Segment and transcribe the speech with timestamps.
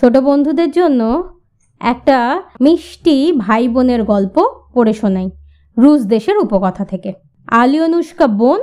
[0.00, 1.30] ছোট বন্ধুদের জন্য
[1.80, 5.30] একটা মিষ্টি ভাই বোনের গল্প পড়ে শোনাই।
[5.78, 7.12] রুশ দেশের উপকথা থেকে।
[7.46, 8.60] আলিয়নুষ্কা বোন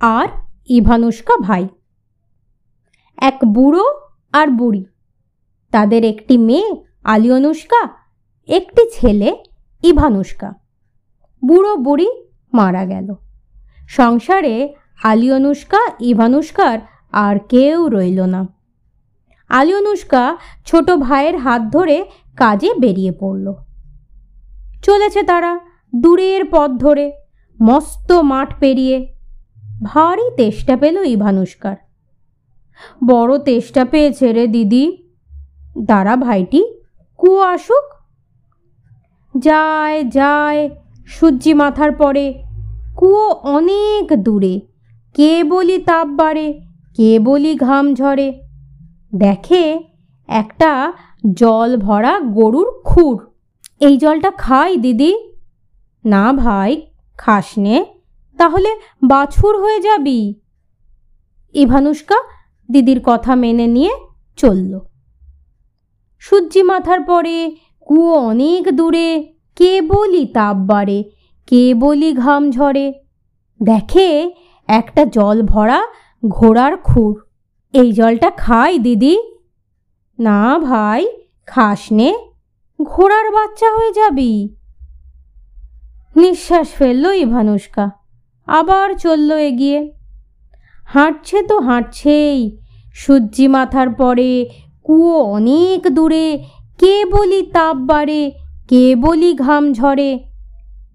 [0.00, 0.28] আর
[0.68, 1.68] ইভানুষ্কা ভাই।
[3.16, 3.84] এক বুড়ো
[4.32, 4.84] আর বুড়ি।
[5.70, 7.88] তাদের একটি মেয়ে আলিয়নুষ্কা,
[8.48, 9.36] একটি ছেলে
[9.82, 10.54] ইভানুষ্কা।
[11.44, 12.08] বুড়ো বুড়ি
[12.52, 13.14] মারা গেল।
[13.88, 16.78] সংসারে আলিয়নুষ্কা, ইভানুষ্কার
[17.12, 18.59] আর কেউ রইল না।
[19.50, 20.36] আলিয়নুষ্কা
[20.66, 22.04] ছোট ভাইয়ের হাত ধরে
[22.36, 23.54] কাজে বেরিয়ে পড়ল।
[24.82, 25.60] চলেছে তারা
[25.94, 27.12] দূরের পথ ধরে,
[27.62, 29.14] মস্ত মাঠ পেরিয়ে।
[29.82, 31.76] ভারী তেষ্টা পেল ইভানুষ্কার।
[33.06, 34.96] বড় তেষ্টা পেয়েছে রে দিদি।
[35.78, 36.64] দাঁড়া ভাইটি,
[37.16, 37.84] কুয়ো আসুক।
[39.38, 40.70] যায় যায়,
[41.06, 42.34] সূর্যি মাথার পরে।
[42.96, 44.60] কুয়ো অনেক দূরে
[45.14, 46.60] কে বলি তাপ বাড়ে
[46.96, 48.49] কে বলি ঘাম ঝরে।
[49.14, 49.84] দেখে
[50.28, 50.92] একটা
[51.34, 53.30] জল ভরা গরুর খুর।
[53.80, 55.16] এই জলটা খাই, দিদি।
[56.04, 56.82] না ভাই,
[57.18, 57.84] খাস নে,
[58.38, 60.34] তাহলে বাছুর হয়ে যাবি।
[61.54, 62.14] ইভানুষ্কা
[62.70, 63.90] দিদির কথা মেনে নিয়ে
[64.36, 64.80] চলল।
[66.18, 71.10] সূর্যি মাথার পরে কুয়ো অনেক দূরে কে বলি তাপ বাড়ে
[71.46, 72.94] কে বলি ঘাম ঝরে।
[73.62, 74.34] দেখে
[74.68, 75.82] একটা জল ভরা
[76.28, 77.29] ঘোড়ার খুর।
[77.72, 79.18] এই জলটা খাই, দিদি।
[80.18, 81.08] না ভাই,
[81.46, 82.14] খাস নে,
[82.82, 84.56] ঘোড়ার বাচ্চা হয়ে যাবি।
[86.16, 87.90] নিঃশ্বাস ফেলল ইভানুষ্কা
[88.46, 89.92] আবার চলল এগিয়ে।
[90.84, 92.58] হাঁটছে তো হাঁটছেই,
[92.94, 94.50] সূর্যি মাথার পরে,
[94.84, 96.44] কুয়ো অনেক দূরে,
[96.78, 98.32] কে বলি তাপ বাড়ে,
[98.68, 100.24] কে বলি ঘাম ঝরে।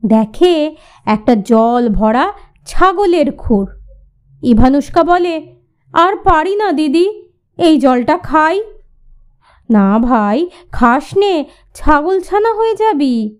[0.05, 2.31] দেখে একটা জল ভরা
[2.65, 3.69] ছাগলের খুর।
[4.43, 5.54] ইভানুষ্কা বলে
[5.95, 8.63] আর পারি না, দিদি। এই জলটা খাই।
[9.69, 13.39] না ভাই, খাস নে ছাগল ছানা হয়ে যাবি।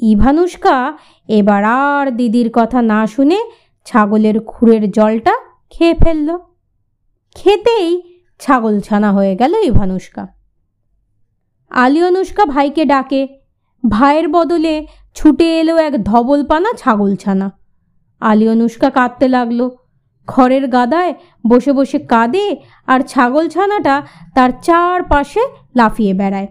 [0.00, 3.38] ইভানুষ্কা, এবার আর দিদির কথা না শুনে
[3.84, 5.34] ছাগলের খুরের জলটা
[5.70, 6.38] খেয়ে ফেলল।
[7.34, 8.02] খেতেই
[8.38, 10.28] ছাগল ছানা হয়ে গেল ইভানুষ্কা।
[11.70, 13.40] আলিয়নুষ্কা ভাইকে ডাকে।
[13.88, 17.50] ভাইয়ের বদলে ছুটে এলো এক ধবলপানা ছাগলছানা।
[18.20, 19.70] আলিয়নুষ্কা কাঁদতে লাগল।
[20.32, 21.12] খড়ের গাদায়
[21.50, 22.46] বসে বসে কাঁদে
[22.86, 23.96] আর ছাগল ছানাটা
[24.34, 25.42] তার চারপাশে
[25.76, 26.48] লাফিয়ে বেড়ায়।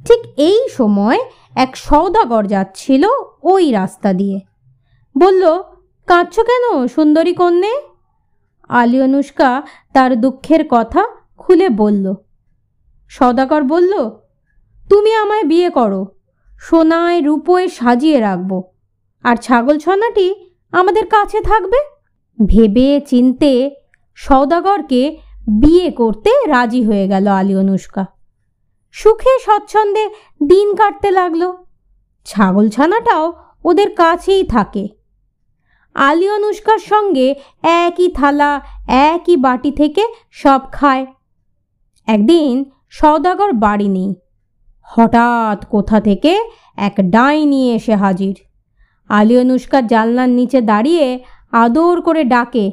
[0.00, 1.20] ঠিক এই সময়
[1.56, 3.04] এক সৌদাগর যাচ্ছিল
[3.42, 4.38] ওই রাস্তা দিয়ে।
[5.16, 5.44] বলল,
[6.08, 7.74] কাঁদছ কেন, সুন্দরী কন্যে?
[8.70, 9.50] আলিয়নুষ্কা
[9.92, 11.02] তার দুঃখের কথা
[11.38, 12.06] খুলে বলল।
[13.10, 13.92] সদাগর বলল,
[14.90, 16.02] তুমি আমায় বিয়ে করো,
[16.60, 18.52] সোনায় রূপোয় সাজিয়ে রাখব,
[19.24, 20.26] আর ছাগল ছনাটি
[20.72, 21.80] আমাদের কাছে থাকবে?
[22.46, 23.70] ভেবে চিনতে
[24.14, 28.06] সৌদাগরকে বিয়ে করতে রাজি হয়ে গেল আলী অনুষ্কা।
[28.92, 30.08] সুখে স্বচ্ছন্দে
[30.42, 31.52] দিন কাটতে লাগল।
[32.24, 33.32] ছাগল ছানাটাও
[33.64, 34.88] ওদের কাছেই থাকে।
[35.94, 41.06] আলী অনুষ্কার সঙ্গে একই থালা, একই বাটি থেকে সব খায়।
[42.06, 44.14] একদিন সৌদাগর বাড়ি নেই।
[44.82, 46.40] হঠাৎ কোথা থেকে
[46.76, 48.36] এক ডাইনি এসে হাজির।
[49.08, 52.72] আলী অনুষ্কার জানলার নিচে দাঁড়িয়ে আদর করে ডাকে,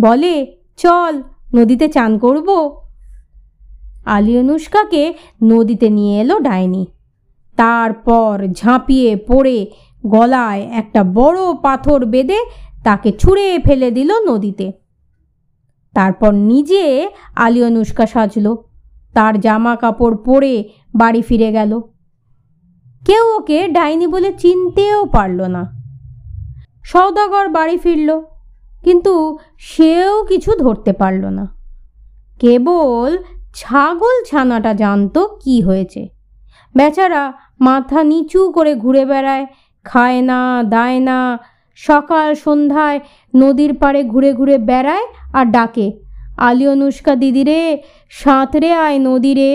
[0.00, 1.22] বলে, চল,
[1.54, 2.80] নদীতে চান করব।
[4.04, 6.86] আলী অনুষ্কাকে নদীতে নিয়ে এলো ডাইনি।
[7.56, 9.70] তারপর ঝাঁপিয়ে পড়ে
[10.06, 12.38] গলায় একটা বড় পাথর বেঁধে
[12.84, 14.72] তাকে ছুঁড়ে ফেলে দিল নদীতে।
[15.94, 18.64] তারপর নিজে আলী অনুষ্কা সাজলো,
[19.12, 21.80] তার জামা কাপড় পরে বাড়ি ফিরে গেল।
[23.06, 25.75] কেউ ওকে ডাইনি বলে চিনতেও পারল না।
[26.86, 28.10] সৌদাগর বাড়ি ফিরল,
[28.84, 29.14] কিন্তু
[29.70, 31.44] সেও কিছু ধরতে পারল না।
[32.40, 33.10] কেবল
[33.60, 36.02] ছাগল ছানাটা জানতো কি হয়েছে।
[36.74, 37.22] বেচারা
[37.66, 39.44] মাথা নিচু করে ঘুরে বেড়ায়,
[39.86, 40.40] খায় না,
[40.74, 41.18] দায় না।
[41.78, 42.98] সকাল সন্ধ্যায়
[43.34, 45.06] নদীর পাড়ে ঘুরে ঘুরে বেড়ায়
[45.38, 45.86] আর ডাকে
[46.38, 47.60] আলি অনুষ্কা দিদিরে
[48.20, 49.50] সাঁতরে আয় নদীরে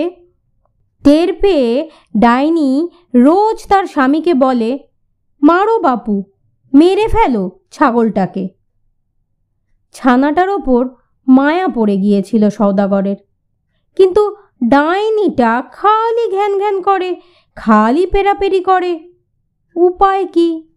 [1.04, 1.70] টের পেয়ে
[2.24, 2.70] ডাইনি
[3.24, 4.70] রোজ তার স্বামীকে বলে,
[5.42, 6.14] মারো বাপু
[6.74, 8.48] মেরে ফেলো ছাগলটাকে।
[9.92, 10.88] ছানাটার ওপর
[11.28, 13.16] মায়া পড়ে গিয়েছিল সৌদাগরের
[13.96, 17.20] কিন্তু ডাইনিটা খালি ঘ্যান ঘ্যান করে,
[17.56, 19.12] খালি পেরাপেরি করে।
[19.76, 20.68] উপায় কি?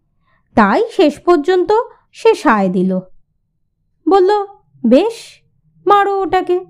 [0.54, 1.72] তাই শেষ পর্যন্ত
[2.12, 2.98] সে সায় দিল।
[4.08, 4.30] বলল,
[4.86, 5.14] বেশ,
[5.86, 6.66] মারো ওটাকে।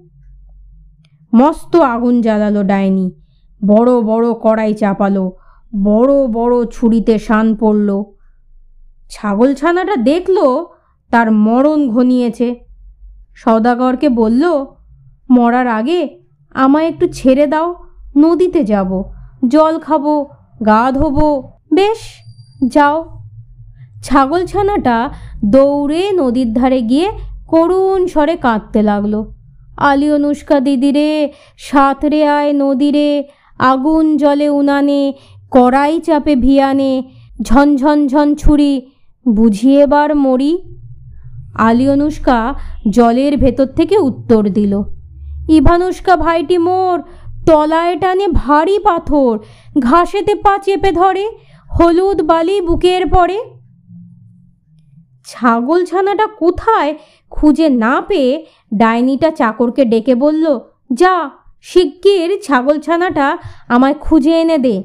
[1.34, 3.22] মস্ত আগুন জ্বালালো ডাইনি।
[3.66, 5.32] বড় বড় কড়াই চাপালো,
[5.82, 8.04] বড় বড় ছুরিতে শান পড়ল।
[9.10, 10.38] ছাগল ছানাটা দেখল,
[11.10, 12.48] তার মরণ ঘনিয়েছে।
[13.34, 14.44] সদাগরকে বলল,
[15.30, 16.00] মরার আগে
[16.54, 17.74] আমায় একটু ছেড়ে দাও,
[18.16, 18.90] নদীতে যাব,
[19.48, 20.04] জল খাব,
[20.66, 21.28] গা ধোবো,
[21.72, 22.00] বেশ,
[22.68, 22.96] যাও।
[24.02, 25.10] ছাগলছানাটা
[25.44, 27.08] দৌড়ে নদীর ধারে গিয়ে
[27.48, 29.14] করুণ স্বরে কাঁদতে লাগল।
[29.76, 33.24] আলি অনুষ্কা দিদিরে সাঁতরে আয় নদীরে
[33.58, 35.12] আগুন জলে উনানে,
[35.50, 37.02] কড়াই চাপে ভিয়ানে
[37.42, 38.72] ঝনঝন ঝন ছুরি
[39.26, 40.52] বুঝিয়ে বার মরি
[41.58, 42.38] আলি অনুষ্কা
[42.88, 44.72] জলের ভেতর থেকে উত্তর দিল,
[45.48, 46.96] ইভানুষ্কা ভাইটি মোর
[47.46, 49.32] তলায় টানে ভারী পাথর,
[49.78, 51.24] ঘাসেতে পা চেপে ধরে,
[51.70, 53.38] হলুদ বালি বুকের পরে।
[55.26, 56.90] ছাগল ছানাটা কোথায়
[57.32, 58.32] খুঁজে না পেয়ে
[58.74, 60.44] ডাইনিটা চাকরকে ডেকে বলল,
[60.92, 61.14] যা,
[61.62, 63.26] শিগগির ছাগল ছানাটা
[63.68, 64.76] আমায় খুঁজে এনে দে।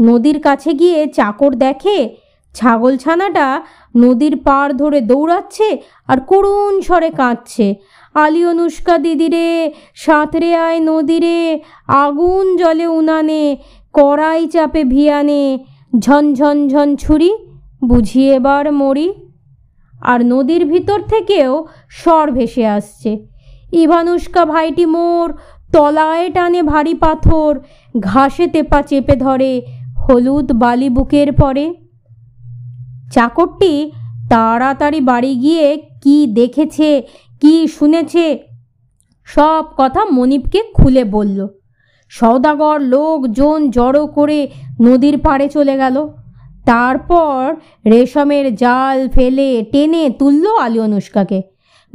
[0.00, 1.98] নদীর কাছে গিয়ে চাকর দেখে
[2.54, 3.62] ছাগল ছানাটা
[3.96, 5.68] নদীর পাড় ধরে দৌড়াচ্ছে
[6.08, 7.74] আর করুণ স্বরে কাঁদছে।
[8.14, 13.56] আলি অনুষ্কা দিদিরে, সাঁতরে আয় নদীরে, আগুন জলে উনানে,
[13.94, 15.42] কড়াই চাপে ভিয়ানে
[15.98, 17.30] ঝনঝন ঝন ছুরি
[17.84, 19.08] বুঝিয়ে এবার মরি।
[20.02, 23.10] আর নদীর ভিতর থেকেও স্বর ভেসে আসছে।
[23.72, 25.26] ইভানুষ্কা ভাইটি মোর
[25.72, 27.52] তলায় টানে ভারী পাথর,
[28.00, 29.62] ঘাসে তেপা চেপে ধরে
[30.04, 31.74] হলুদ বালি বুকের পরে।
[33.12, 33.92] চাকরটি
[34.30, 37.02] তাড়াতাড়ি বাড়ি গিয়ে কি দেখেছে,
[37.40, 38.38] কি শুনেছে,
[39.24, 41.46] সব কথা মনিপকে খুলে বলল।
[42.08, 44.48] সওদাগর লোকজন জড়ো করে
[44.80, 45.96] নদীর পাড়ে চলে গেল।
[46.66, 47.54] তারপর
[47.86, 51.42] রেশমের জাল ফেলে টেনে তুলল আলী অনুষ্কাকে।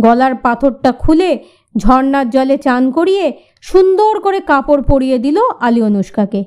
[0.02, 1.40] গলার পাথরটা খুলে
[1.78, 3.26] ঝর্নার জলে চান করিয়ে
[3.62, 6.44] সুন্দর করে কাপড় পরিয়ে দিল আলী অনুষ্কাকে।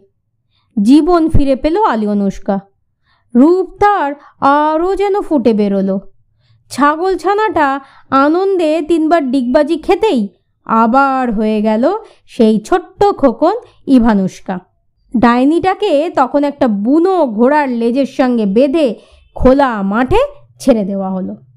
[0.83, 2.61] জীবন ফিরে পেল আলী অনুষ্কা।
[3.35, 6.01] রূপ তার আরও যেন ফুটে বেরোলো।
[6.71, 7.81] ছাগল ছানাটা
[8.11, 10.29] আনন্দে তিনবার ডিগবাজি খেতেই
[10.67, 11.85] আবার হয়ে গেল
[12.27, 14.59] সেই ছোট্ট খোকন ইভানুষ্কা।
[15.17, 18.95] ডাইনিটাকে তখন একটা বুনো ঘোড়ার লেজের সঙ্গে বেঁধে
[19.35, 20.23] খোলা মাঠে
[20.59, 21.37] ছেড়ে দেওয়া হলো।